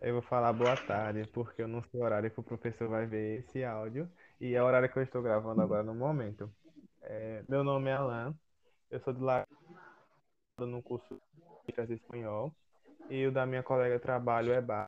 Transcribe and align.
Eu 0.00 0.12
vou 0.12 0.22
falar 0.22 0.52
boa 0.52 0.76
tarde, 0.76 1.26
porque 1.32 1.60
eu 1.60 1.66
não 1.66 1.82
sei 1.82 2.00
o 2.00 2.04
horário 2.04 2.30
que 2.30 2.38
o 2.38 2.42
professor 2.42 2.88
vai 2.88 3.04
ver 3.04 3.40
esse 3.40 3.64
áudio 3.64 4.08
e 4.40 4.54
é 4.54 4.62
o 4.62 4.66
horário 4.66 4.88
que 4.88 4.96
eu 4.96 5.02
estou 5.02 5.20
gravando 5.20 5.60
agora 5.60 5.82
no 5.82 5.92
momento. 5.92 6.48
É, 7.02 7.42
meu 7.48 7.64
nome 7.64 7.90
é 7.90 7.94
Alan, 7.94 8.32
eu 8.92 9.00
sou 9.00 9.12
de 9.12 9.20
lá 9.20 9.44
no 10.56 10.80
curso 10.82 11.20
de 11.34 11.42
Letras 11.66 11.90
Espanhol 11.90 12.54
e 13.10 13.26
o 13.26 13.32
da 13.32 13.44
minha 13.44 13.62
colega 13.62 13.96
de 13.96 14.02
trabalho 14.02 14.52
é 14.52 14.60
Bá. 14.60 14.86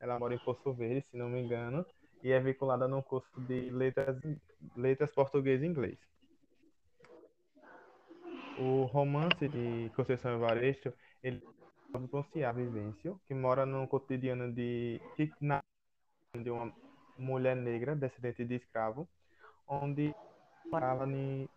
Ela 0.00 0.18
mora 0.18 0.34
em 0.34 0.38
Poço 0.38 0.72
Verde, 0.72 1.06
se 1.10 1.16
não 1.16 1.28
me 1.28 1.40
engano, 1.40 1.86
e 2.20 2.32
é 2.32 2.40
vinculada 2.40 2.88
no 2.88 3.04
curso 3.04 3.40
de 3.42 3.70
Letras, 3.70 4.18
Letras 4.76 5.12
Português 5.12 5.62
e 5.62 5.66
Inglês. 5.66 5.98
O 8.58 8.82
romance 8.86 9.48
de 9.48 9.92
Conceição 9.94 10.34
Evaristo, 10.34 10.92
ele 11.22 11.40
pronunciar 12.00 12.54
Vivêncio, 12.54 13.20
que 13.26 13.34
mora 13.34 13.64
no 13.64 13.86
cotidiano 13.86 14.52
de 14.52 15.00
de 16.42 16.50
uma 16.50 16.72
mulher 17.16 17.54
negra, 17.54 17.94
descendente 17.94 18.44
de 18.44 18.56
escravo, 18.56 19.08
onde 19.68 20.12
morava 20.70 21.06
em, 21.06 21.48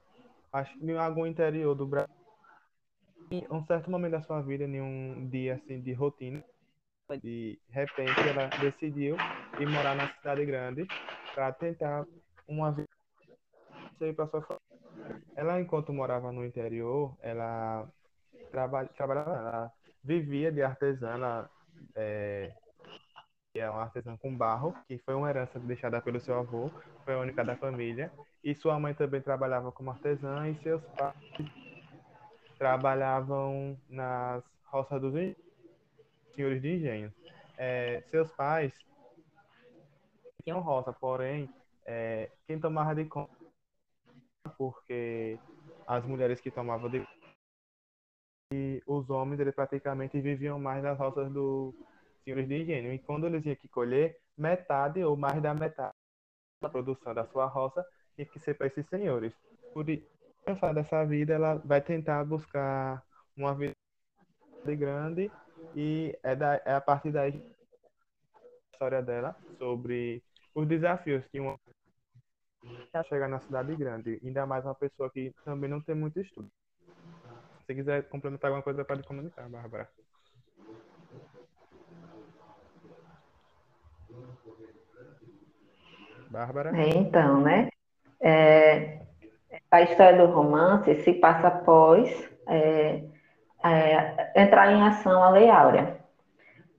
acho, 0.53 0.77
em 0.79 0.97
algum 0.97 1.25
interior 1.25 1.73
do 1.73 1.87
Brasil. 1.87 2.15
Em 3.31 3.45
um 3.49 3.65
certo 3.65 3.89
momento 3.89 4.11
da 4.11 4.21
sua 4.21 4.41
vida, 4.41 4.63
em 4.63 4.79
um 4.79 5.27
dia 5.29 5.55
assim 5.55 5.81
de 5.81 5.93
rotina, 5.93 6.43
de 7.21 7.59
repente 7.69 8.19
ela 8.19 8.47
decidiu 8.61 9.17
ir 9.59 9.67
morar 9.67 9.95
na 9.95 10.13
cidade 10.15 10.45
grande 10.45 10.87
para 11.33 11.51
tentar 11.53 12.05
uma 12.47 12.71
vida 12.71 12.87
para 14.15 14.27
sua 14.27 14.41
família. 14.41 15.23
Ela, 15.35 15.59
enquanto 15.59 15.91
morava 15.91 16.31
no 16.31 16.45
interior, 16.45 17.17
ela 17.21 17.89
trabalha, 18.51 18.89
trabalhava, 18.89 19.31
ela 19.31 19.73
vivia 20.07 20.49
de 20.49 20.63
artesã, 20.63 21.49
é, 21.93 22.53
é 23.53 23.69
uma 23.69 23.81
artesã 23.81 24.15
com 24.15 24.35
barro, 24.35 24.73
que 24.87 24.97
foi 24.99 25.13
uma 25.13 25.29
herança 25.29 25.59
deixada 25.59 26.01
pelo 26.01 26.21
seu 26.21 26.39
avô, 26.39 26.71
foi 27.03 27.13
a 27.13 27.19
única 27.19 27.43
da 27.43 27.57
família, 27.57 28.09
e 28.41 28.55
sua 28.55 28.79
mãe 28.79 28.93
também 28.93 29.21
trabalhava 29.21 29.69
como 29.69 29.91
artesã, 29.91 30.47
e 30.47 30.55
seus 30.63 30.81
pais 30.97 31.13
trabalhavam 32.57 33.77
nas 33.89 34.41
roças 34.63 35.01
dos 35.01 35.13
senhores 36.33 36.61
de 36.61 36.75
engenho. 36.77 37.13
É, 37.57 38.01
seus 38.09 38.31
pais 38.31 38.73
tinham 40.41 40.61
roça, 40.61 40.93
porém, 40.93 41.49
é, 41.85 42.31
quem 42.47 42.57
tomava 42.57 42.95
de 42.95 43.03
conta, 43.03 43.29
porque 44.57 45.37
as 45.85 46.05
mulheres 46.05 46.39
que 46.39 46.49
tomavam 46.49 46.89
de 46.89 46.97
e 46.99 47.16
os 48.97 49.09
homens 49.09 49.39
eles 49.39 49.55
praticamente 49.55 50.19
viviam 50.19 50.59
mais 50.59 50.83
nas 50.83 50.97
roças 50.97 51.31
dos 51.31 51.73
senhores 52.23 52.47
de 52.47 52.61
engenho. 52.61 52.93
E 52.93 52.99
quando 52.99 53.27
eles 53.27 53.43
tinham 53.43 53.55
que 53.55 53.67
colher, 53.67 54.17
metade 54.37 55.03
ou 55.03 55.15
mais 55.15 55.41
da 55.41 55.53
metade 55.53 55.93
da 56.61 56.69
produção 56.69 57.13
da 57.13 57.25
sua 57.27 57.45
roça 57.45 57.85
tinha 58.15 58.25
que 58.25 58.39
ser 58.39 58.55
para 58.55 58.67
esses 58.67 58.87
senhores. 58.87 59.33
Por 59.73 59.85
pensar 60.45 60.73
dessa 60.73 61.05
vida, 61.05 61.33
ela 61.33 61.55
vai 61.63 61.81
tentar 61.81 62.23
buscar 62.25 63.03
uma 63.35 63.53
vida 63.53 63.75
grande 64.65 65.31
e 65.75 66.17
é, 66.23 66.35
da, 66.35 66.61
é 66.65 66.73
a 66.73 66.81
partir 66.81 67.11
daí 67.11 67.41
a 68.35 68.73
história 68.73 69.01
dela 69.01 69.35
sobre 69.57 70.23
os 70.55 70.67
desafios 70.67 71.23
que 71.27 71.39
uma 71.39 71.57
chegar 73.07 73.27
na 73.27 73.39
cidade 73.39 73.75
grande, 73.75 74.19
ainda 74.23 74.45
mais 74.45 74.65
uma 74.65 74.75
pessoa 74.75 75.09
que 75.09 75.33
também 75.45 75.69
não 75.69 75.79
tem 75.79 75.95
muito 75.95 76.19
estudo. 76.19 76.49
Se 77.67 77.75
quiser 77.75 78.07
complementar 78.07 78.49
alguma 78.49 78.63
coisa, 78.63 78.85
pode 78.85 79.03
comunicar, 79.03 79.49
Bárbara. 79.49 79.89
Bárbara? 86.29 86.77
É, 86.77 86.87
então, 86.87 87.41
né? 87.41 87.67
É, 88.21 89.01
a 89.69 89.81
história 89.81 90.17
do 90.17 90.33
romance 90.33 90.95
se 91.03 91.11
passa 91.15 91.49
após 91.49 92.09
é, 92.47 93.03
é, 93.65 94.41
entrar 94.41 94.71
em 94.71 94.81
ação 94.83 95.21
a 95.21 95.29
Lei 95.31 95.49
Áurea. 95.49 95.99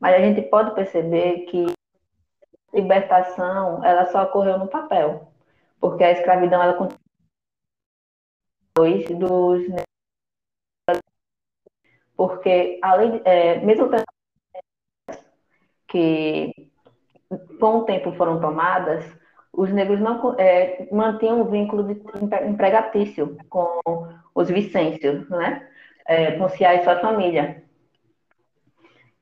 Mas 0.00 0.14
a 0.14 0.20
gente 0.20 0.40
pode 0.48 0.74
perceber 0.74 1.40
que 1.50 1.66
a 2.72 2.76
libertação 2.76 3.84
ela 3.84 4.06
só 4.06 4.22
ocorreu 4.22 4.58
no 4.58 4.68
papel, 4.68 5.30
porque 5.78 6.02
a 6.02 6.12
escravidão 6.12 6.62
ela 6.62 6.74
continua 6.74 6.98
dos 9.18 9.87
porque 12.18 12.80
além, 12.82 13.22
é, 13.24 13.60
mesmo 13.60 13.88
que 15.86 16.52
com 17.60 17.78
o 17.78 17.84
tempo 17.84 18.12
foram 18.14 18.40
tomadas, 18.40 19.04
os 19.52 19.70
negros 19.70 20.00
não 20.00 20.34
é, 20.36 20.88
mantinham 20.90 21.42
um 21.42 21.44
vínculo 21.44 21.84
de 21.84 22.02
empregatício 22.44 23.38
com 23.48 23.80
os 24.34 24.50
vicêncios, 24.50 25.28
né? 25.30 25.68
É, 26.06 26.32
com 26.32 26.48
Ciá 26.48 26.74
e 26.74 26.82
sua 26.82 26.98
família. 26.98 27.62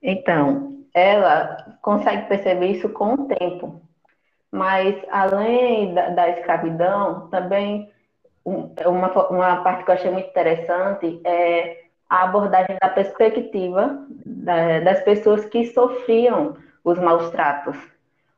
Então, 0.02 0.86
ela 0.94 1.78
consegue 1.82 2.26
perceber 2.28 2.68
isso 2.68 2.88
com 2.88 3.12
o 3.12 3.28
tempo. 3.28 3.82
Mas, 4.50 4.96
além 5.10 5.92
da, 5.92 6.08
da 6.10 6.30
escravidão, 6.30 7.28
também 7.28 7.92
uma, 8.44 9.28
uma 9.28 9.62
parte 9.62 9.84
que 9.84 9.90
eu 9.90 9.94
achei 9.94 10.10
muito 10.10 10.30
interessante 10.30 11.20
é 11.24 11.85
a 12.08 12.24
abordagem 12.24 12.76
da 12.80 12.88
perspectiva 12.88 14.06
das 14.84 15.00
pessoas 15.02 15.44
que 15.46 15.66
sofriam 15.66 16.56
os 16.84 16.98
maus 16.98 17.30
tratos. 17.30 17.76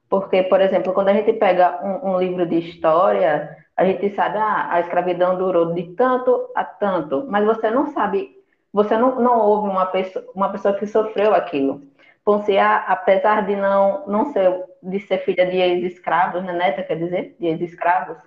Porque, 0.08 0.42
por 0.44 0.60
exemplo, 0.60 0.94
quando 0.94 1.08
a 1.08 1.12
gente 1.12 1.34
pega 1.34 1.80
um, 1.84 2.12
um 2.12 2.18
livro 2.18 2.46
de 2.46 2.58
história, 2.58 3.56
a 3.76 3.84
gente 3.84 4.14
sabe, 4.14 4.38
ah, 4.38 4.68
a 4.70 4.80
escravidão 4.80 5.36
durou 5.36 5.74
de 5.74 5.94
tanto 5.94 6.50
a 6.54 6.64
tanto, 6.64 7.26
mas 7.28 7.44
você 7.44 7.70
não 7.70 7.88
sabe, 7.92 8.30
você 8.72 8.96
não, 8.96 9.20
não 9.20 9.38
ouve 9.38 9.68
uma 9.68 9.86
pessoa, 9.86 10.24
uma 10.34 10.50
pessoa 10.50 10.74
que 10.74 10.86
sofreu 10.86 11.34
aquilo. 11.34 11.82
Ponciá, 12.24 12.84
apesar 12.88 13.46
de 13.46 13.54
não, 13.54 14.06
não 14.06 14.32
ser, 14.32 14.64
de 14.82 14.98
ser 15.00 15.18
filha 15.18 15.46
de 15.46 15.58
ex-escravos, 15.58 16.42
né, 16.42 16.52
neta, 16.54 16.82
quer 16.82 16.96
dizer, 16.96 17.36
de 17.38 17.46
ex-escravos, 17.46 18.18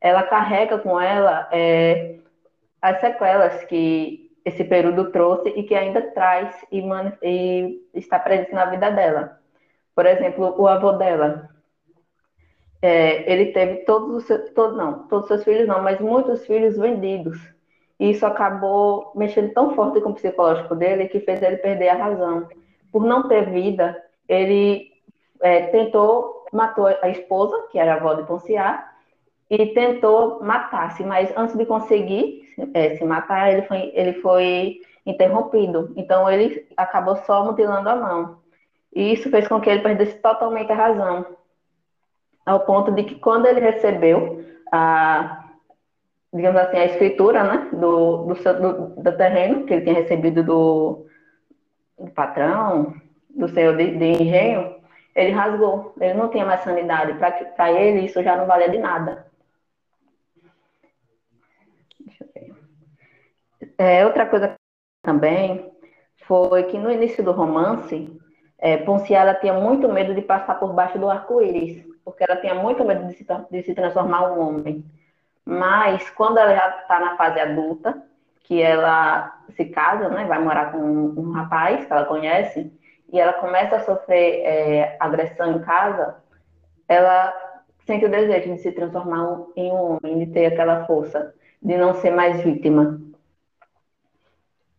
ela 0.00 0.22
carrega 0.22 0.78
com 0.78 1.00
ela 1.00 1.48
é, 1.50 2.16
as 2.80 3.00
sequelas 3.00 3.64
que 3.64 4.21
esse 4.44 4.64
período 4.64 5.10
trouxe 5.10 5.48
e 5.50 5.62
que 5.62 5.74
ainda 5.74 6.02
traz 6.10 6.54
e, 6.70 6.82
e 7.22 7.80
está 7.94 8.18
presente 8.18 8.52
na 8.52 8.66
vida 8.66 8.90
dela. 8.90 9.38
Por 9.94 10.06
exemplo, 10.06 10.54
o 10.58 10.66
avô 10.66 10.92
dela, 10.92 11.48
é, 12.80 13.30
ele 13.30 13.52
teve 13.52 13.84
todos 13.84 14.16
os 14.16 14.24
seus, 14.24 14.50
todo, 14.50 14.76
não, 14.76 15.06
todos 15.06 15.24
os 15.24 15.28
seus 15.28 15.44
filhos 15.44 15.68
não, 15.68 15.82
mas 15.82 16.00
muitos 16.00 16.44
filhos 16.46 16.76
vendidos. 16.76 17.38
E 18.00 18.10
isso 18.10 18.26
acabou 18.26 19.12
mexendo 19.14 19.52
tão 19.52 19.74
forte 19.74 20.00
com 20.00 20.10
o 20.10 20.14
psicológico 20.14 20.74
dele 20.74 21.08
que 21.08 21.20
fez 21.20 21.40
ele 21.42 21.58
perder 21.58 21.90
a 21.90 21.94
razão. 21.94 22.48
Por 22.90 23.04
não 23.04 23.28
ter 23.28 23.48
vida, 23.50 23.96
ele 24.28 24.90
é, 25.40 25.66
tentou, 25.66 26.44
matou 26.52 26.86
a 26.86 27.08
esposa, 27.08 27.68
que 27.70 27.78
era 27.78 27.94
a 27.94 27.96
avó 27.96 28.14
de 28.14 28.24
Ponciá, 28.24 28.91
e 29.52 29.66
tentou 29.74 30.42
matar-se, 30.42 31.04
mas 31.04 31.30
antes 31.36 31.54
de 31.54 31.66
conseguir 31.66 32.54
é, 32.72 32.96
se 32.96 33.04
matar, 33.04 33.52
ele 33.52 33.60
foi, 33.66 33.92
ele 33.94 34.14
foi 34.14 34.80
interrompido. 35.04 35.92
Então, 35.94 36.30
ele 36.30 36.66
acabou 36.74 37.16
só 37.16 37.44
mutilando 37.44 37.90
a 37.90 37.94
mão. 37.94 38.38
E 38.96 39.12
isso 39.12 39.28
fez 39.30 39.46
com 39.46 39.60
que 39.60 39.68
ele 39.68 39.82
perdesse 39.82 40.14
totalmente 40.20 40.72
a 40.72 40.74
razão. 40.74 41.26
Ao 42.46 42.60
ponto 42.60 42.92
de 42.92 43.04
que, 43.04 43.16
quando 43.16 43.44
ele 43.44 43.60
recebeu 43.60 44.42
a, 44.72 45.44
digamos 46.32 46.58
assim, 46.62 46.78
a 46.78 46.86
escritura 46.86 47.44
né, 47.44 47.68
do, 47.74 48.24
do, 48.24 48.34
do, 48.34 49.02
do 49.02 49.16
terreno 49.18 49.66
que 49.66 49.74
ele 49.74 49.82
tinha 49.82 49.96
recebido 49.96 50.42
do, 50.42 51.04
do 51.98 52.10
patrão, 52.12 52.94
do 53.28 53.48
senhor 53.48 53.76
de, 53.76 53.98
de 53.98 54.22
engenho, 54.22 54.76
ele 55.14 55.32
rasgou. 55.32 55.94
Ele 56.00 56.14
não 56.14 56.30
tinha 56.30 56.46
mais 56.46 56.62
sanidade. 56.62 57.18
Para 57.54 57.70
ele, 57.70 58.06
isso 58.06 58.22
já 58.22 58.34
não 58.34 58.46
valia 58.46 58.70
de 58.70 58.78
nada. 58.78 59.30
É, 63.82 64.06
outra 64.06 64.26
coisa 64.26 64.54
também 65.02 65.72
foi 66.28 66.62
que 66.64 66.78
no 66.78 66.88
início 66.88 67.24
do 67.24 67.32
romance, 67.32 68.16
é, 68.56 68.76
Ponciala 68.76 69.34
tinha 69.34 69.54
muito 69.54 69.88
medo 69.88 70.14
de 70.14 70.22
passar 70.22 70.54
por 70.60 70.72
baixo 70.72 71.00
do 71.00 71.10
arco-íris, 71.10 71.84
porque 72.04 72.22
ela 72.22 72.40
tinha 72.40 72.54
muito 72.54 72.84
medo 72.84 73.08
de 73.08 73.14
se, 73.14 73.26
de 73.50 73.62
se 73.64 73.74
transformar 73.74 74.30
um 74.30 74.40
homem. 74.40 74.84
Mas 75.44 76.08
quando 76.10 76.38
ela 76.38 76.54
já 76.54 76.68
está 76.80 77.00
na 77.00 77.16
fase 77.16 77.40
adulta, 77.40 78.00
que 78.44 78.62
ela 78.62 79.36
se 79.56 79.64
casa, 79.64 80.08
né, 80.10 80.26
vai 80.26 80.38
morar 80.38 80.70
com 80.70 80.78
um, 80.78 81.18
um 81.18 81.32
rapaz 81.32 81.84
que 81.84 81.92
ela 81.92 82.04
conhece, 82.04 82.72
e 83.12 83.18
ela 83.18 83.32
começa 83.32 83.76
a 83.76 83.80
sofrer 83.80 84.42
é, 84.44 84.96
agressão 85.00 85.56
em 85.56 85.58
casa, 85.58 86.18
ela 86.86 87.34
sente 87.84 88.04
o 88.04 88.10
desejo 88.10 88.54
de 88.54 88.58
se 88.60 88.70
transformar 88.70 89.44
em 89.56 89.72
um 89.72 89.96
homem, 89.96 90.20
de 90.20 90.26
ter 90.26 90.46
aquela 90.46 90.86
força, 90.86 91.34
de 91.60 91.76
não 91.76 91.94
ser 91.94 92.12
mais 92.12 92.40
vítima. 92.42 93.00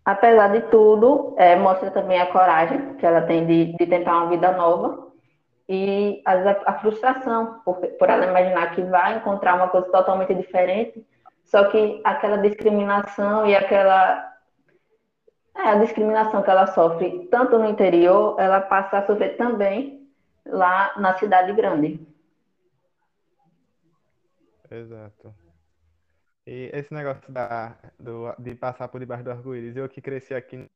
Apesar 0.06 0.50
de 0.50 0.62
tudo, 0.70 1.34
é, 1.38 1.56
mostra 1.56 1.90
também 1.92 2.20
a 2.20 2.32
coragem 2.32 2.96
que 2.96 3.06
ela 3.06 3.22
tem 3.22 3.46
de, 3.46 3.78
de 3.78 3.86
tentar 3.86 4.18
uma 4.18 4.30
vida 4.30 4.52
nova 4.52 5.08
e 5.68 6.22
a, 6.26 6.34
a 6.72 6.80
frustração 6.80 7.62
por, 7.64 7.76
por 7.76 8.10
ela 8.10 8.26
imaginar 8.26 8.76
que 8.76 8.82
vai 8.82 9.18
encontrar 9.18 9.56
uma 9.56 9.70
coisa 9.70 9.90
totalmente 9.90 10.34
diferente, 10.34 11.06
só 11.46 11.66
que 11.66 12.02
aquela 12.04 12.38
discriminação 12.38 13.46
e 13.46 13.56
aquela 13.56 14.34
é, 15.56 15.70
a 15.70 15.76
discriminação 15.76 16.42
que 16.42 16.50
ela 16.50 16.68
sofre 16.68 17.28
tanto 17.30 17.58
no 17.58 17.70
interior, 17.70 18.36
ela 18.40 18.60
passa 18.60 18.98
a 18.98 19.06
sofrer 19.06 19.38
também 19.38 20.10
lá 20.46 20.94
na 20.98 21.14
cidade 21.18 21.54
grande. 21.54 22.00
Exato. 24.70 25.34
E 26.46 26.70
esse 26.74 26.94
negócio 26.94 27.32
da, 27.32 27.78
do, 27.98 28.34
de 28.38 28.54
passar 28.56 28.88
por 28.90 29.00
debaixo 29.00 29.24
do 29.24 29.32
arco-íris, 29.32 29.78
eu 29.78 29.88
que 29.88 30.02
cresci 30.02 30.34
aqui, 30.34 30.70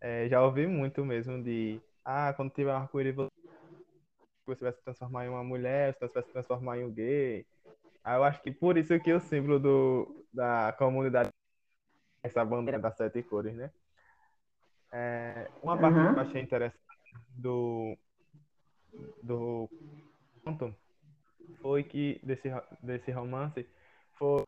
é, 0.00 0.28
já 0.28 0.42
ouvi 0.42 0.66
muito 0.66 1.04
mesmo 1.04 1.42
de, 1.42 1.80
ah, 2.04 2.32
quando 2.34 2.52
tiver 2.52 2.72
um 2.72 2.76
arco-íris, 2.76 3.14
você 4.46 4.64
vai 4.64 4.72
se 4.72 4.82
transformar 4.82 5.24
em 5.24 5.30
uma 5.30 5.42
mulher, 5.42 5.96
você 5.98 6.12
vai 6.12 6.22
se 6.22 6.32
transformar 6.32 6.78
em 6.78 6.84
um 6.84 6.92
gay. 6.92 7.46
Aí 8.02 8.16
eu 8.16 8.24
acho 8.24 8.42
que 8.42 8.52
por 8.52 8.76
isso 8.76 8.98
que 9.00 9.12
o 9.14 9.20
símbolo 9.20 9.58
do, 9.58 10.26
da 10.30 10.74
comunidade 10.76 11.30
é 12.22 12.28
essa 12.28 12.44
bandeira 12.44 12.78
das 12.78 12.96
sete 12.96 13.22
cores, 13.22 13.54
né? 13.54 13.70
É, 14.92 15.50
uma 15.62 15.76
parte 15.78 15.98
uhum. 15.98 16.12
que 16.12 16.20
eu 16.20 16.22
achei 16.22 16.42
interessante 16.42 16.78
do, 17.30 17.96
do 19.22 19.68
conto 20.44 20.74
foi 21.60 21.82
que 21.82 22.20
desse, 22.22 22.48
desse 22.82 23.10
romance 23.10 23.66
foi 24.16 24.44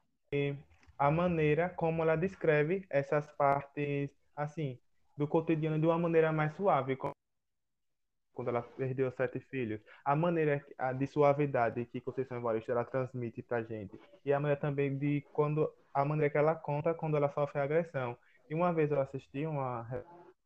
a 0.99 1.11
maneira 1.11 1.69
como 1.69 2.03
ela 2.03 2.17
descreve 2.17 2.87
essas 2.89 3.27
partes 3.33 4.11
assim 4.35 4.79
do 5.17 5.27
cotidiano 5.27 5.79
de 5.79 5.87
uma 5.87 5.99
maneira 5.99 6.33
mais 6.33 6.55
suave, 6.55 6.97
quando 6.97 8.49
ela 8.49 8.63
perdeu 8.63 9.11
sete 9.13 9.41
filhos, 9.41 9.81
a 10.05 10.15
maneira 10.15 10.63
de 10.99 11.07
suavidade 11.07 11.87
que 11.87 12.03
Conceição 12.03 12.37
Evaristo 12.37 12.71
ela 12.71 12.85
transmite 12.85 13.43
para 13.43 13.63
gente 13.63 13.99
e 14.25 14.33
a 14.33 14.39
maneira 14.39 14.61
também 14.61 14.97
de 14.97 15.23
quando 15.33 15.73
a 15.95 16.05
maneira 16.05 16.31
que 16.31 16.37
ela 16.37 16.55
conta 16.55 16.93
quando 16.93 17.17
ela 17.17 17.31
sofre 17.31 17.61
agressão. 17.61 18.17
E 18.51 18.55
uma 18.55 18.73
vez 18.73 18.91
eu 18.91 19.01
assisti 19.01 19.47
uma, 19.47 19.83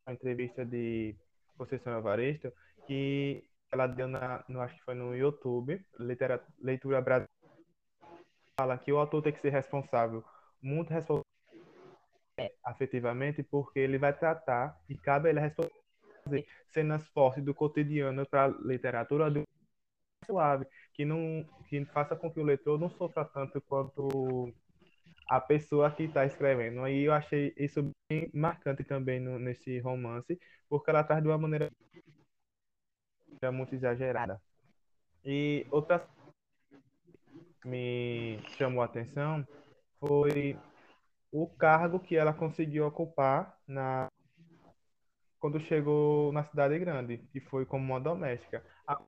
uma 0.06 0.14
entrevista 0.14 0.64
de 0.64 1.16
Conceição 1.58 1.98
Evaristo 1.98 2.52
que 2.86 3.44
ela 3.72 3.86
deu 3.88 4.06
na, 4.06 4.44
no, 4.48 4.60
acho 4.60 4.76
que 4.76 4.84
foi 4.84 4.94
no 4.94 5.14
YouTube, 5.14 5.84
literatura, 5.98 6.52
leitura 6.60 7.00
brasileira, 7.00 7.39
fala 8.60 8.76
que 8.76 8.92
o 8.92 8.98
autor 8.98 9.22
tem 9.22 9.32
que 9.32 9.40
ser 9.40 9.50
responsável, 9.50 10.22
muito 10.62 10.92
responsável 10.92 11.24
afetivamente, 12.62 13.42
porque 13.42 13.78
ele 13.78 13.96
vai 13.96 14.12
tratar 14.12 14.78
e 14.88 14.96
cabe 14.96 15.30
ele 15.30 15.38
a 15.38 15.42
responder 15.42 16.46
cenas 16.68 17.06
fortes 17.08 17.42
do 17.42 17.54
cotidiano 17.54 18.26
para 18.26 18.48
literatura 18.48 19.30
do 19.30 19.42
suave, 20.26 20.66
que 20.92 21.06
não 21.06 21.42
que 21.68 21.82
faça 21.86 22.14
com 22.14 22.30
que 22.30 22.40
o 22.40 22.44
leitor 22.44 22.78
não 22.78 22.90
sofra 22.90 23.24
tanto 23.24 23.60
quanto 23.62 24.52
a 25.28 25.40
pessoa 25.40 25.90
que 25.90 26.04
está 26.04 26.26
escrevendo. 26.26 26.82
Aí 26.84 27.04
eu 27.04 27.12
achei 27.14 27.54
isso 27.56 27.90
bem 28.10 28.30
marcante 28.34 28.84
também 28.84 29.20
no, 29.20 29.38
nesse 29.38 29.78
romance, 29.80 30.38
porque 30.68 30.90
ela 30.90 31.04
traz 31.04 31.22
de 31.22 31.28
uma 31.28 31.38
maneira 31.38 31.70
muito 33.52 33.74
exagerada. 33.74 34.40
E 35.24 35.66
outra 35.70 36.06
me 37.64 38.40
chamou 38.56 38.82
a 38.82 38.86
atenção 38.86 39.46
foi 39.98 40.58
o 41.30 41.46
cargo 41.46 42.00
que 42.00 42.16
ela 42.16 42.32
conseguiu 42.32 42.86
ocupar 42.86 43.56
na 43.66 44.08
quando 45.38 45.60
chegou 45.60 46.32
na 46.32 46.44
cidade 46.44 46.78
grande, 46.78 47.18
que 47.32 47.40
foi 47.40 47.64
como 47.64 47.82
uma 47.82 48.00
doméstica. 48.00 48.62
A 48.86 49.00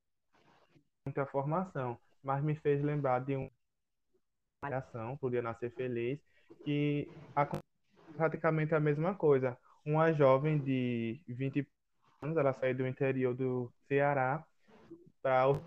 muita 1.07 1.27
formação, 1.27 1.99
mas 2.23 2.43
me 2.43 2.55
fez 2.55 2.83
lembrar 2.83 3.21
de 3.21 3.37
uma 3.37 3.51
ação, 4.63 5.17
Podia 5.19 5.43
Nascer 5.43 5.71
Feliz, 5.75 6.19
que 6.65 7.11
praticamente 8.17 8.75
a 8.75 8.81
mesma 8.81 9.15
coisa. 9.15 9.59
Uma 9.85 10.13
jovem 10.13 10.59
de 10.59 11.21
20 11.29 11.69
anos, 12.23 12.37
ela 12.37 12.55
saiu 12.55 12.77
do 12.77 12.87
interior 12.87 13.35
do 13.35 13.71
Ceará 13.89 14.43
para 15.21 15.49
o 15.51 15.61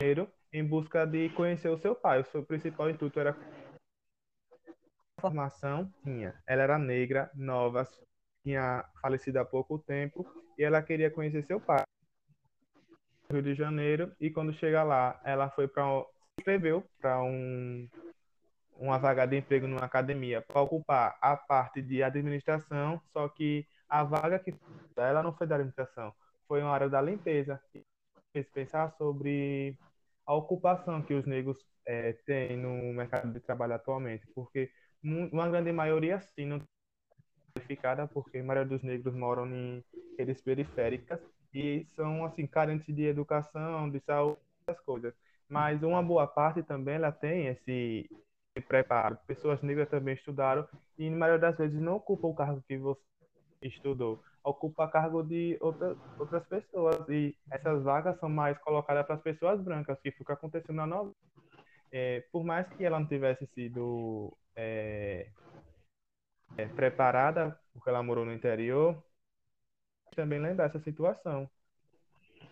Rio 0.00 0.28
em 0.52 0.64
busca 0.64 1.06
de 1.06 1.28
conhecer 1.30 1.68
o 1.68 1.78
seu 1.78 1.94
pai. 1.94 2.20
O 2.20 2.24
seu 2.24 2.44
principal 2.44 2.90
intuito 2.90 3.18
era 3.20 3.36
formação 5.20 5.92
tinha. 6.02 6.34
Ela 6.46 6.62
era 6.62 6.78
negra, 6.78 7.30
nova, 7.34 7.86
tinha 8.42 8.84
falecido 9.00 9.38
há 9.38 9.44
pouco 9.44 9.78
tempo 9.78 10.26
e 10.58 10.64
ela 10.64 10.82
queria 10.82 11.10
conhecer 11.10 11.44
seu 11.44 11.60
pai. 11.60 11.82
Rio 13.30 13.42
de 13.42 13.54
Janeiro 13.54 14.12
e 14.18 14.30
quando 14.30 14.52
chega 14.52 14.82
lá, 14.82 15.20
ela 15.24 15.48
foi 15.50 15.68
para 15.68 15.84
se 15.84 16.40
inscreveu 16.40 16.84
para 17.00 17.22
um 17.22 17.88
uma 18.76 18.98
vaga 18.98 19.26
de 19.26 19.36
emprego 19.36 19.66
numa 19.66 19.84
academia 19.84 20.40
para 20.40 20.62
ocupar 20.62 21.18
a 21.20 21.36
parte 21.36 21.82
de 21.82 22.02
administração, 22.02 22.98
só 23.12 23.28
que 23.28 23.66
a 23.86 24.02
vaga 24.02 24.38
que 24.38 24.54
ela 24.96 25.22
não 25.22 25.34
foi 25.34 25.46
da 25.46 25.56
administração, 25.56 26.14
foi 26.48 26.62
uma 26.62 26.72
área 26.72 26.88
da 26.88 27.02
limpeza. 27.02 27.60
Fez 28.32 28.48
pensar 28.48 28.90
sobre 28.92 29.76
a 30.30 30.34
ocupação 30.34 31.02
que 31.02 31.12
os 31.12 31.26
negros 31.26 31.58
é, 31.84 32.12
têm 32.24 32.56
no 32.56 32.92
mercado 32.92 33.32
de 33.32 33.40
trabalho 33.40 33.74
atualmente, 33.74 34.24
porque 34.32 34.70
uma 35.02 35.48
grande 35.48 35.72
maioria 35.72 36.20
sim 36.20 36.46
não 36.46 36.60
qualificada 37.52 38.06
porque 38.06 38.38
a 38.38 38.44
maioria 38.44 38.68
dos 38.68 38.80
negros 38.84 39.12
moram 39.12 39.44
em 39.48 39.84
redes 40.16 40.40
periféricas 40.40 41.18
e 41.52 41.84
são 41.96 42.24
assim 42.24 42.46
carentes 42.46 42.94
de 42.94 43.06
educação, 43.06 43.90
de 43.90 43.98
saúde, 44.06 44.38
essas 44.68 44.80
coisas. 44.84 45.12
Mas 45.48 45.82
uma 45.82 46.00
boa 46.00 46.28
parte 46.28 46.62
também 46.62 46.94
ela 46.94 47.10
tem 47.10 47.48
esse 47.48 48.08
preparo. 48.68 49.18
Pessoas 49.26 49.60
negras 49.62 49.88
também 49.88 50.14
estudaram 50.14 50.64
e 50.96 51.10
na 51.10 51.16
maioria 51.16 51.40
das 51.40 51.58
vezes 51.58 51.80
não 51.80 51.96
ocupa 51.96 52.28
o 52.28 52.34
cargo 52.36 52.62
que 52.68 52.78
você 52.78 53.02
estudou, 53.62 54.22
ocupa 54.42 54.88
cargo 54.88 55.22
de 55.22 55.58
outras 55.60 55.96
outras 56.18 56.44
pessoas 56.46 57.08
e 57.08 57.36
essas 57.50 57.82
vagas 57.82 58.18
são 58.18 58.28
mais 58.28 58.56
colocadas 58.58 59.06
para 59.06 59.16
as 59.16 59.22
pessoas 59.22 59.60
brancas, 59.60 59.98
que 60.00 60.10
foi 60.12 60.22
o 60.22 60.26
que 60.26 60.32
aconteceu 60.32 60.74
na 60.74 60.86
novela. 60.86 61.14
É, 61.92 62.24
por 62.32 62.44
mais 62.44 62.68
que 62.68 62.84
ela 62.84 63.00
não 63.00 63.06
tivesse 63.06 63.46
sido 63.48 64.36
é, 64.54 65.28
é, 66.56 66.66
preparada, 66.66 67.58
porque 67.72 67.88
ela 67.88 68.02
morou 68.02 68.24
no 68.24 68.32
interior, 68.32 69.02
também 70.14 70.38
lembrar 70.38 70.66
essa 70.66 70.80
situação. 70.80 71.48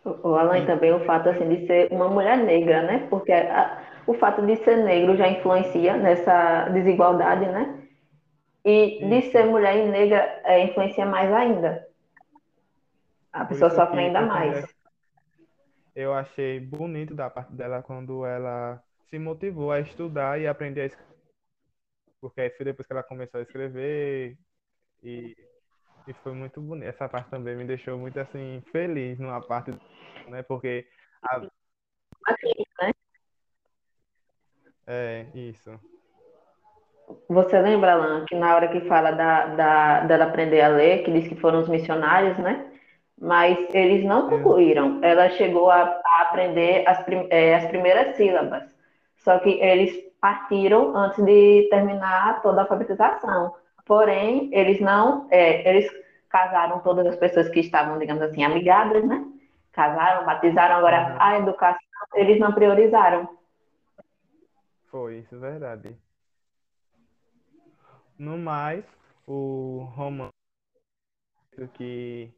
O 0.04 0.34
Alan, 0.34 0.64
também 0.64 0.92
o 0.92 1.04
fato 1.04 1.28
assim, 1.28 1.48
de 1.48 1.66
ser 1.66 1.92
uma 1.92 2.08
mulher 2.08 2.38
negra, 2.38 2.82
né? 2.82 3.06
Porque 3.10 3.32
a, 3.32 3.82
o 4.06 4.14
fato 4.14 4.44
de 4.46 4.56
ser 4.56 4.76
negro 4.78 5.16
já 5.16 5.28
influencia 5.28 5.96
nessa 5.96 6.68
desigualdade, 6.70 7.46
né? 7.46 7.87
E 8.64 9.04
de 9.06 9.22
ser 9.30 9.44
mulher 9.44 9.76
e 9.76 9.88
negra 9.88 10.40
é, 10.44 10.64
influencia 10.64 11.06
mais 11.06 11.32
ainda. 11.32 11.88
A 13.32 13.44
pessoa 13.44 13.70
sofre 13.70 14.00
ainda 14.00 14.22
mais. 14.22 14.66
Eu 15.94 16.12
achei 16.12 16.60
bonito 16.60 17.14
da 17.14 17.30
parte 17.30 17.52
dela 17.52 17.82
quando 17.82 18.24
ela 18.24 18.82
se 19.08 19.18
motivou 19.18 19.72
a 19.72 19.80
estudar 19.80 20.40
e 20.40 20.46
aprender 20.46 20.82
a 20.82 20.86
escrever 20.86 21.08
porque 22.20 22.40
aí 22.40 22.50
foi 22.50 22.64
depois 22.64 22.86
que 22.86 22.92
ela 22.92 23.02
começou 23.02 23.40
a 23.40 23.42
escrever 23.42 24.36
e, 25.02 25.36
e 26.06 26.12
foi 26.14 26.32
muito 26.32 26.60
bonito. 26.60 26.88
Essa 26.88 27.08
parte 27.08 27.30
também 27.30 27.56
me 27.56 27.64
deixou 27.64 27.96
muito 27.98 28.18
assim 28.18 28.62
feliz 28.72 29.18
numa 29.18 29.40
parte, 29.40 29.70
né? 30.28 30.42
Porque 30.42 30.86
a... 31.22 31.40
Né? 31.40 32.92
É, 34.86 35.26
isso. 35.34 35.70
Você 37.28 37.58
lembra, 37.60 37.92
Alan, 37.92 38.24
que 38.26 38.34
na 38.34 38.54
hora 38.54 38.68
que 38.68 38.80
fala 38.82 39.12
da, 39.12 39.46
da, 39.46 40.00
dela 40.00 40.24
aprender 40.24 40.60
a 40.60 40.68
ler, 40.68 41.04
que 41.04 41.10
diz 41.10 41.28
que 41.28 41.36
foram 41.36 41.60
os 41.60 41.68
missionários, 41.68 42.36
né? 42.38 42.66
Mas 43.20 43.58
eles 43.74 44.04
não 44.04 44.28
concluíram. 44.28 45.00
Ela 45.02 45.30
chegou 45.30 45.70
a, 45.70 46.00
a 46.04 46.22
aprender 46.22 46.84
as, 46.86 47.02
prim, 47.02 47.26
é, 47.30 47.54
as 47.56 47.66
primeiras 47.66 48.16
sílabas. 48.16 48.64
Só 49.16 49.38
que 49.38 49.50
eles 49.60 49.92
partiram 50.20 50.96
antes 50.96 51.22
de 51.24 51.66
terminar 51.70 52.42
toda 52.42 52.60
a 52.60 52.62
alfabetização. 52.62 53.54
Porém, 53.84 54.50
eles 54.52 54.80
não, 54.80 55.26
é, 55.30 55.68
eles 55.68 55.90
casaram 56.28 56.80
todas 56.80 57.06
as 57.06 57.16
pessoas 57.16 57.48
que 57.48 57.60
estavam, 57.60 57.98
digamos 57.98 58.22
assim, 58.22 58.44
amigadas, 58.44 59.04
né? 59.04 59.24
Casaram, 59.72 60.26
batizaram, 60.26 60.76
agora 60.76 61.16
a 61.18 61.38
educação 61.38 61.78
eles 62.14 62.38
não 62.38 62.52
priorizaram. 62.52 63.28
Foi, 64.90 65.18
isso 65.18 65.34
é 65.34 65.38
verdade. 65.38 65.96
No 68.18 68.36
mais, 68.36 68.84
o 69.26 69.84
romance 69.94 70.32
que 71.74 72.32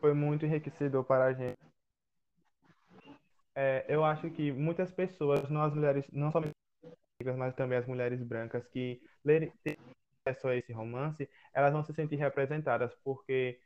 foi 0.00 0.12
muito 0.12 0.44
enriquecedor 0.44 1.04
para 1.04 1.26
a 1.26 1.32
gente. 1.32 1.58
É, 3.54 3.84
eu 3.88 4.04
acho 4.04 4.30
que 4.30 4.50
muitas 4.52 4.90
pessoas, 4.90 5.48
nós 5.48 5.72
mulheres, 5.74 6.04
não 6.12 6.30
somente 6.32 6.54
mas 7.36 7.54
também 7.54 7.78
as 7.78 7.86
mulheres 7.86 8.22
brancas 8.22 8.66
que 8.68 9.00
lerem 9.24 9.52
acesso 10.26 10.48
a 10.48 10.56
esse 10.56 10.72
romance, 10.72 11.28
elas 11.54 11.72
vão 11.72 11.84
se 11.84 11.94
sentir 11.94 12.16
representadas, 12.16 12.92
porque 13.02 13.60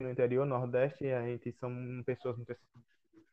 no 0.00 0.10
interior 0.10 0.44
nordeste 0.44 1.06
a 1.12 1.22
gente 1.22 1.52
são 1.52 1.70
pessoas 2.04 2.36
muito 2.36 2.54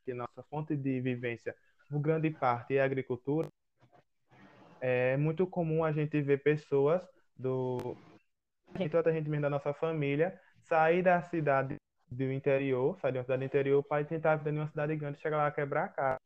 que 0.05 0.13
nossa 0.13 0.43
fonte 0.49 0.75
de 0.75 1.01
vivência, 1.01 1.55
por 1.89 1.99
grande 1.99 2.29
parte, 2.29 2.75
é 2.75 2.81
a 2.81 2.85
agricultura. 2.85 3.49
É 4.85 5.15
muito 5.15 5.47
comum 5.47 5.81
a 5.81 5.93
gente 5.93 6.21
ver 6.21 6.43
pessoas 6.43 7.01
do 7.37 7.95
toda 8.91 9.09
a 9.09 9.13
gente 9.13 9.29
mesmo 9.29 9.43
da 9.43 9.49
nossa 9.49 9.73
família 9.73 10.37
sair 10.63 11.01
da 11.01 11.21
cidade 11.21 11.77
do 12.11 12.31
interior, 12.31 12.99
sair 12.99 13.13
de 13.13 13.17
uma 13.19 13.23
cidade 13.23 13.45
interior 13.45 13.81
para 13.81 14.03
tentar 14.03 14.35
vir 14.35 14.53
em 14.53 14.57
uma 14.57 14.67
cidade 14.67 14.93
grande, 14.97 15.21
chegar 15.21 15.37
lá 15.37 15.51
quebrar 15.51 15.85
a 15.85 15.87
cara. 15.87 16.17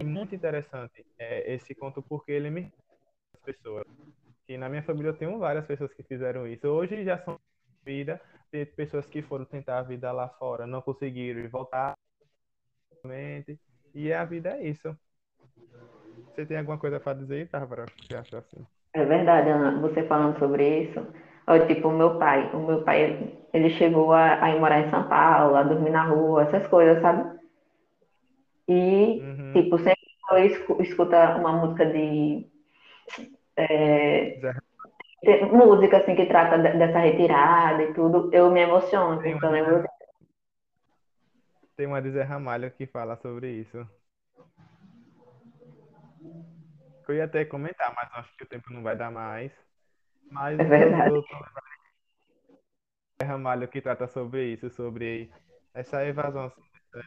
É 0.00 0.04
muito 0.04 0.34
interessante 0.34 1.04
é, 1.18 1.52
esse 1.54 1.74
conto 1.74 2.02
porque 2.02 2.32
ele 2.32 2.48
me 2.48 2.72
as 3.34 3.40
pessoas. 3.42 3.84
E 4.48 4.56
na 4.56 4.70
minha 4.70 4.82
família 4.82 5.10
eu 5.10 5.16
tenho 5.16 5.38
várias 5.38 5.66
pessoas 5.66 5.92
que 5.92 6.02
fizeram 6.02 6.46
isso. 6.46 6.66
Hoje 6.66 7.04
já 7.04 7.18
são 7.18 7.38
vida, 7.84 8.18
tem 8.50 8.64
pessoas 8.64 9.06
que 9.06 9.20
foram 9.20 9.44
tentar 9.44 9.80
a 9.80 9.82
vida 9.82 10.10
lá 10.12 10.30
fora, 10.30 10.66
não 10.66 10.80
conseguiram 10.80 11.40
e 11.40 11.46
voltar. 11.48 11.94
E 13.94 14.12
a 14.14 14.24
vida 14.24 14.56
é 14.56 14.66
isso. 14.66 14.96
Você 16.36 16.44
tem 16.44 16.58
alguma 16.58 16.76
coisa 16.76 17.00
para 17.00 17.16
dizer, 17.16 17.48
Bárbara? 17.50 17.86
Você 17.98 18.14
acha 18.14 18.36
assim? 18.36 18.58
É 18.92 19.02
verdade, 19.06 19.48
Ana. 19.48 19.80
Você 19.80 20.02
falando 20.02 20.38
sobre 20.38 20.82
isso. 20.82 21.00
Ó, 21.46 21.58
tipo, 21.60 21.88
o 21.88 21.96
meu 21.96 22.18
pai. 22.18 22.50
O 22.52 22.58
meu 22.58 22.82
pai, 22.82 23.32
ele 23.54 23.70
chegou 23.70 24.12
a, 24.12 24.44
a 24.44 24.50
ir 24.50 24.60
morar 24.60 24.80
em 24.80 24.90
São 24.90 25.08
Paulo, 25.08 25.56
a 25.56 25.62
dormir 25.62 25.88
na 25.88 26.04
rua, 26.04 26.42
essas 26.42 26.66
coisas, 26.66 27.00
sabe? 27.00 27.40
E, 28.68 29.22
uhum. 29.22 29.52
tipo, 29.54 29.78
sempre 29.78 29.96
eu 30.32 30.82
escuta 30.82 31.36
uma 31.36 31.52
música 31.52 31.86
de. 31.86 32.46
É, 33.56 34.38
música, 35.50 35.96
assim, 35.96 36.14
que 36.14 36.26
trata 36.26 36.58
dessa 36.58 36.98
retirada 36.98 37.82
e 37.82 37.94
tudo, 37.94 38.28
eu 38.30 38.50
me 38.50 38.60
emociono, 38.60 39.22
porque 39.22 39.42
eu 39.42 39.50
lembro. 39.50 39.84
Tem 41.74 41.86
uma 41.86 42.02
de 42.02 42.10
Zé 42.10 42.22
Ramalho 42.22 42.70
que 42.72 42.86
fala 42.86 43.16
sobre 43.16 43.50
isso. 43.52 43.88
Eu 47.08 47.14
ia 47.14 47.24
até 47.24 47.44
comentar, 47.44 47.94
mas 47.94 48.10
acho 48.14 48.36
que 48.36 48.44
o 48.44 48.48
tempo 48.48 48.72
não 48.72 48.82
vai 48.82 48.96
dar 48.96 49.10
mais. 49.10 49.52
Mas 50.30 50.58
é 50.58 50.64
verdade. 50.64 51.10
Eu, 51.10 51.16
eu, 51.16 51.24
Zé 53.22 53.26
Ramalho 53.26 53.68
que 53.68 53.80
trata 53.80 54.06
sobre 54.08 54.44
isso, 54.52 54.68
sobre 54.70 55.30
essa 55.72 56.04
evasão. 56.04 56.46
Assim, 56.46 56.62
eu 56.94 57.02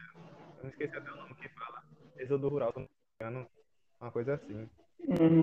não 0.62 0.70
esqueci 0.70 0.96
até 0.96 1.10
o 1.10 1.16
nome 1.16 1.34
que 1.34 1.48
fala. 1.50 1.82
Êxodo 2.18 2.48
rural, 2.48 2.74
uma 4.00 4.10
coisa 4.10 4.34
assim. 4.34 4.68
Uhum. 5.06 5.42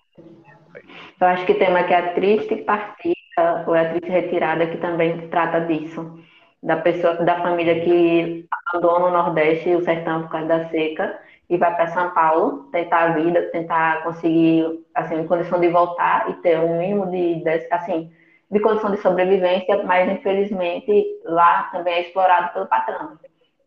Eu 1.19 1.27
acho 1.27 1.45
que 1.45 1.53
tem 1.53 1.69
uma 1.69 1.83
que 1.83 1.93
é 1.93 1.97
a 1.97 2.13
triste 2.13 2.55
partida, 2.57 3.65
ou 3.65 3.75
é 3.75 3.81
a 3.81 3.89
triste 3.91 4.09
retirada, 4.09 4.67
que 4.67 4.77
também 4.77 5.29
trata 5.29 5.61
disso. 5.61 6.19
Da 6.61 6.77
pessoa, 6.77 7.13
da 7.23 7.41
família 7.41 7.83
que 7.83 8.47
abandona 8.51 9.05
o 9.05 9.11
Nordeste 9.11 9.69
e 9.69 9.75
o 9.75 9.83
sertão 9.83 10.23
por 10.23 10.31
causa 10.31 10.47
da 10.47 10.69
seca 10.69 11.19
e 11.49 11.57
vai 11.57 11.73
para 11.75 11.87
São 11.87 12.13
Paulo 12.13 12.63
tentar 12.71 13.03
a 13.03 13.11
vida, 13.13 13.49
tentar 13.51 14.03
conseguir 14.03 14.85
assim 14.93 15.25
condição 15.27 15.59
de 15.59 15.69
voltar 15.69 16.29
e 16.29 16.33
ter 16.35 16.59
um 16.59 16.77
mínimo 16.77 17.09
de, 17.09 17.43
de 17.43 17.49
assim 17.71 18.11
de 18.49 18.59
condição 18.61 18.91
de 18.91 19.01
sobrevivência, 19.01 19.83
mas 19.83 20.09
infelizmente 20.09 21.21
lá 21.25 21.63
também 21.63 21.95
é 21.95 22.01
explorado 22.01 22.53
pelo 22.53 22.67
patrão 22.67 23.19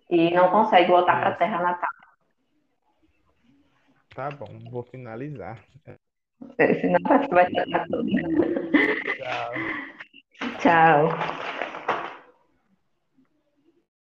e 0.08 0.32
não 0.32 0.50
consegue 0.50 0.90
voltar 0.90 1.20
para 1.20 1.30
a 1.30 1.34
terra 1.34 1.62
natal. 1.62 1.90
Tá 4.14 4.28
bom, 4.30 4.70
vou 4.70 4.82
finalizar. 4.82 5.58
Senão 6.56 7.00
vai 7.30 7.46
estar 7.46 7.86
tudo. 7.86 8.08
Tchau. 9.16 9.52
Tchau. 10.58 11.69